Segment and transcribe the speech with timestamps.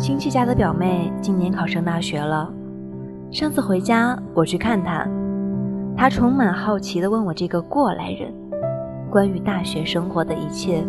[0.00, 2.50] 亲戚家的表妹今年考上大学了。
[3.30, 5.06] 上次回家，我去看她，
[5.94, 8.32] 她充满好奇地问我这个过来人
[9.10, 10.82] 关于大学生活的一切。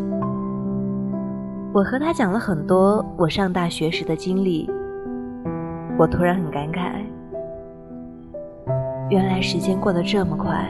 [1.73, 4.69] 我和她讲了很多我上大学时的经历。
[5.99, 6.93] 我突然很感慨，
[9.09, 10.65] 原来时间过得这么快。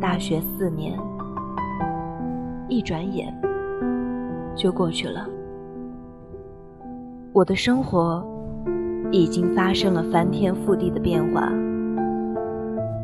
[0.00, 0.98] 大学四年，
[2.68, 3.32] 一转眼
[4.56, 5.24] 就过去了。
[7.32, 8.26] 我的生活
[9.10, 11.52] 已经发生了翻天覆地的变化。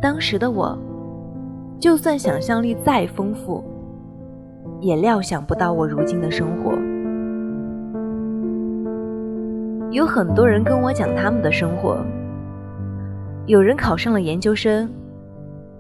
[0.01, 0.77] 当时的我，
[1.79, 3.63] 就算想象力再丰富，
[4.81, 6.73] 也料想不到我如今的生活。
[9.91, 11.99] 有很多人跟我讲他们的生活，
[13.47, 14.91] 有人考上了研究生，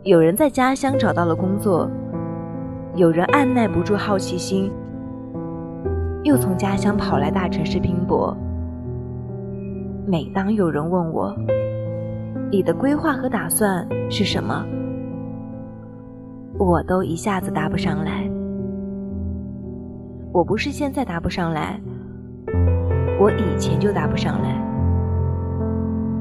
[0.02, 1.90] 有人在家乡找到了工作，
[2.94, 4.70] 有人按耐不住好奇心。
[6.24, 8.34] 又从家乡跑来大城市拼搏。
[10.06, 11.36] 每当有人问我，
[12.50, 14.64] 你的规划和打算是什么，
[16.58, 18.26] 我都一下子答不上来。
[20.32, 21.78] 我不是现在答不上来，
[23.20, 24.58] 我以前就答不上来。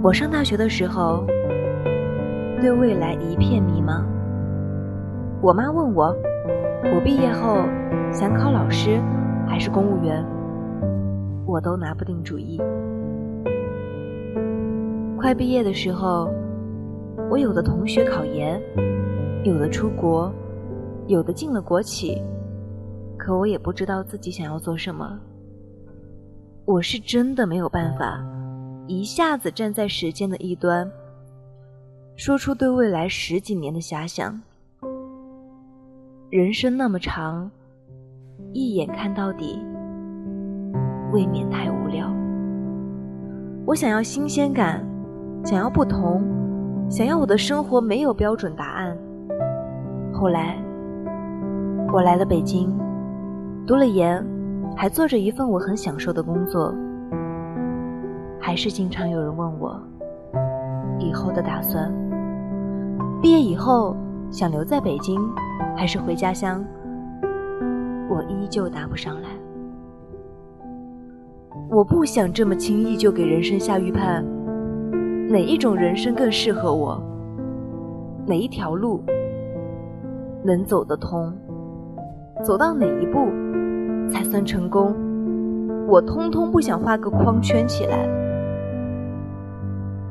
[0.03, 1.25] 我上大学的时候，
[2.59, 4.03] 对未来一片迷茫。
[5.41, 6.13] 我妈问我，
[6.93, 7.59] 我毕业后
[8.11, 8.99] 想考老师。
[9.47, 10.25] 还是公务员，
[11.45, 12.59] 我都拿不定主意。
[15.17, 16.29] 快毕业的时候，
[17.29, 18.61] 我有的同学考研，
[19.43, 20.33] 有的出国，
[21.07, 22.21] 有的进了国企，
[23.17, 25.19] 可我也不知道自己想要做什么。
[26.65, 28.21] 我是真的没有办法，
[28.87, 30.89] 一下子站在时间的一端，
[32.15, 34.41] 说出对未来十几年的遐想。
[36.29, 37.49] 人生那么长。
[38.51, 39.59] 一眼看到底，
[41.11, 42.11] 未免太无聊。
[43.65, 44.85] 我想要新鲜感，
[45.43, 46.21] 想要不同，
[46.89, 48.97] 想要我的生活没有标准答案。
[50.13, 50.57] 后来，
[51.93, 52.71] 我来了北京，
[53.65, 54.23] 读了研，
[54.75, 56.73] 还做着一份我很享受的工作。
[58.39, 59.79] 还是经常有人问我
[60.99, 61.89] 以后的打算。
[63.21, 63.95] 毕业以后
[64.29, 65.17] 想留在北京，
[65.77, 66.61] 还是回家乡？
[68.13, 69.29] 我依旧答不上来。
[71.71, 74.23] 我不想这么轻易就给人生下预判，
[75.27, 77.01] 哪一种人生更适合我？
[78.27, 79.03] 哪一条路
[80.43, 81.33] 能走得通？
[82.43, 83.25] 走到哪一步
[84.11, 84.95] 才算成功？
[85.87, 88.07] 我通通不想画个框圈起来。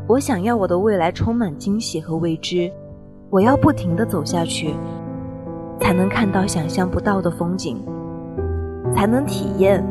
[0.08, 2.68] 我想要我的未来充满惊喜和未知，
[3.30, 4.74] 我要不停的走下去。
[5.82, 7.76] 才能看到想象不到的风景，
[8.94, 9.84] 才能体验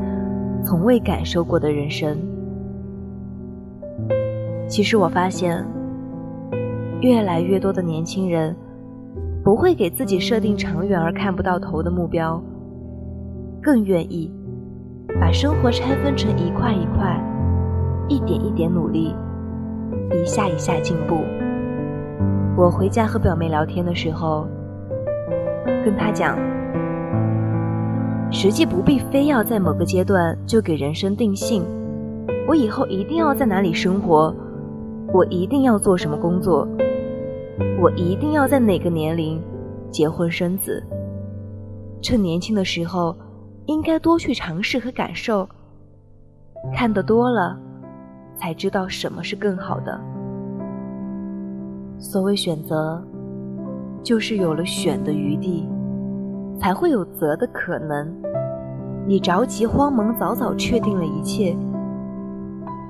[0.64, 2.18] 从未感受过的人生。
[4.70, 5.64] 其实我发现，
[7.02, 8.56] 越来越多的年轻人
[9.44, 12.42] 不会给自己设定长远而看不到头的目标，
[13.62, 14.34] 更愿意
[15.20, 17.22] 把生活拆分成一块一块，
[18.08, 19.14] 一点一点努力，
[20.14, 21.18] 一下一下进步。
[22.56, 24.48] 我回家和表妹聊天的时候。
[25.66, 26.38] 跟他讲，
[28.32, 31.64] 实际不必非要在某个阶段就给人生定性。
[32.48, 34.34] 我以后一定要在哪里生活，
[35.14, 36.68] 我一定要做什么工作，
[37.80, 39.42] 我一定要在哪个年龄
[39.90, 40.84] 结婚生子。
[42.02, 43.16] 趁年轻的时候，
[43.68, 45.48] 应该多去尝试和感受。
[46.74, 47.58] 看得多了，
[48.36, 50.00] 才知道什么是更好的。
[52.00, 53.04] 所谓选择。
[54.04, 55.68] 就是有了选的余地，
[56.60, 58.12] 才会有择的可能。
[59.08, 61.56] 你着急慌忙，早早确定了一切，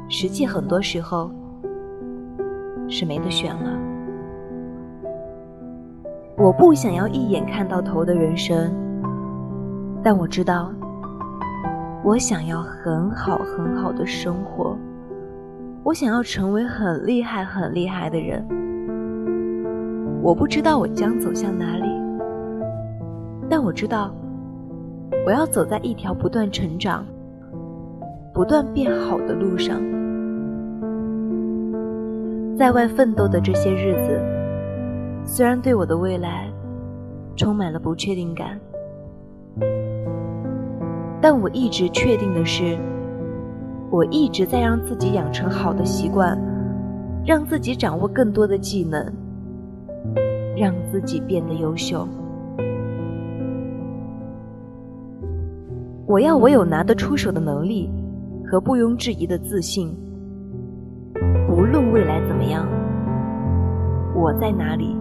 [0.10, 1.32] 实际很多时候
[2.88, 3.80] 是没得选了。
[6.38, 8.74] 我不想要一眼看到头的人生，
[10.04, 10.72] 但我知道，
[12.04, 14.78] 我想要很好很好的生活。
[15.84, 18.46] 我想要成为很厉害很厉害的人。
[20.24, 21.90] 我不知道我将走向哪里，
[23.50, 24.14] 但我知道，
[25.26, 27.04] 我要走在一条不断成长、
[28.32, 29.82] 不断变好的路上。
[32.56, 34.22] 在外奋斗的这些日子，
[35.26, 36.48] 虽然对我的未来
[37.36, 38.60] 充满了不确定感，
[41.20, 42.78] 但我一直确定的是，
[43.90, 46.40] 我一直在让自己养成好的习惯，
[47.26, 49.12] 让自己掌握更多的技能。
[50.56, 52.08] 让自己变得优秀。
[56.06, 57.90] 我要我有拿得出手的能力
[58.46, 59.96] 和毋庸置疑的自信。
[61.50, 62.68] 无论未来怎么样，
[64.14, 64.96] 我在哪里，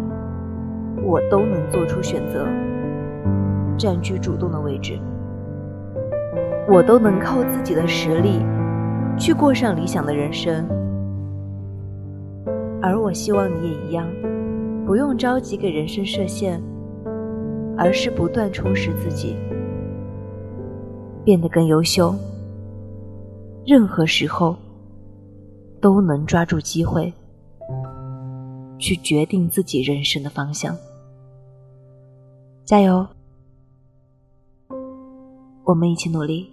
[1.05, 2.47] 我都能做出选择，
[3.77, 4.99] 占据主动的位置。
[6.69, 8.41] 我都能靠自己的实力
[9.19, 10.65] 去过上理想的人生。
[12.81, 14.07] 而我希望你也一样，
[14.91, 16.61] 不用着急给人生设限，
[17.79, 19.37] 而是不断充实自己，
[21.25, 22.13] 变得更优秀。
[23.65, 24.57] 任何时候
[25.81, 27.13] 都能抓住机会，
[28.81, 30.77] 去决定自己人生的方向。
[32.65, 33.07] 加油！
[35.63, 36.53] 我们一起努力。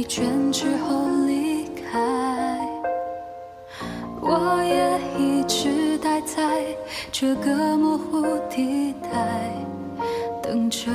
[0.00, 2.00] 疲倦之后离开。
[4.22, 6.64] 我也一直待在
[7.12, 9.10] 这个模糊地带，
[10.42, 10.90] 等着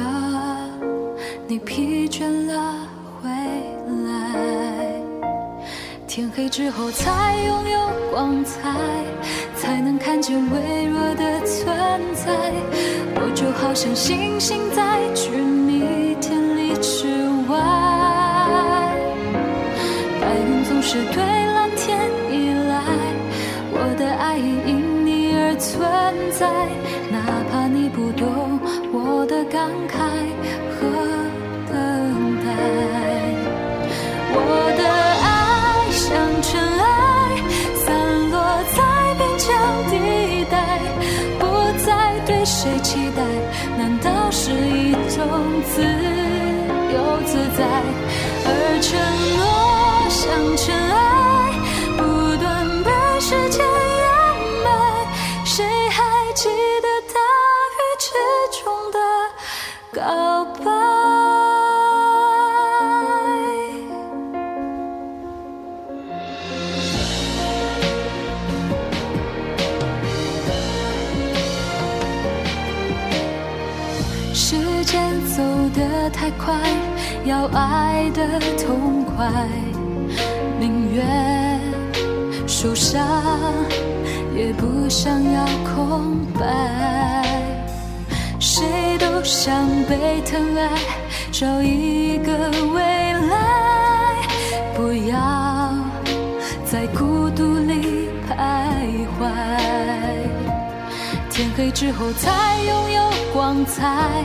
[1.45, 2.87] 你疲倦了
[3.21, 3.29] 回
[4.07, 4.91] 来。
[6.07, 7.79] 天黑之后才拥有
[8.11, 8.71] 光彩，
[9.55, 11.77] 才能看见微弱的存
[12.15, 12.51] 在。
[13.17, 17.05] 我就好像星星在距你千里之
[17.47, 17.84] 外，
[20.87, 21.97] 是对蓝天
[22.29, 22.77] 依赖，
[23.73, 25.75] 我的爱也因你而存
[26.29, 26.45] 在。
[27.09, 28.59] 哪怕你不懂
[28.93, 29.97] 我的感慨
[30.77, 31.24] 和
[76.45, 76.53] 快，
[77.25, 79.27] 要爱的痛快，
[80.59, 81.59] 宁愿
[82.45, 83.03] 受伤，
[84.35, 86.45] 也不想要空白。
[88.39, 88.63] 谁
[88.99, 90.69] 都想被疼爱，
[91.31, 92.31] 找一个
[92.75, 94.21] 未来，
[94.75, 95.73] 不要
[96.63, 98.37] 在孤独里徘
[99.17, 99.25] 徊。
[101.31, 103.01] 天黑之后才拥有
[103.33, 104.23] 光彩。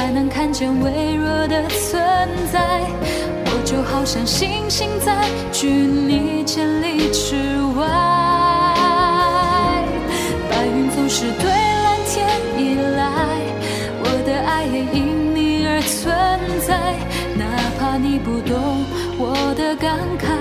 [0.00, 2.00] 才能看见微弱的存
[2.50, 2.80] 在，
[3.44, 7.36] 我就好像星星在距你千里之
[7.76, 7.84] 外。
[10.48, 13.04] 白云总是对蓝天依赖，
[14.02, 16.02] 我的爱也因你而存
[16.66, 16.96] 在。
[17.36, 17.44] 哪
[17.78, 18.56] 怕你不懂
[19.18, 20.32] 我的感慨